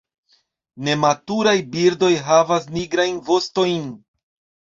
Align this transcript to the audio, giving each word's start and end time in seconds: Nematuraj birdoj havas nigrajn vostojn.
Nematuraj 0.87 1.53
birdoj 1.75 2.09
havas 2.29 2.65
nigrajn 2.77 3.19
vostojn. 3.27 3.87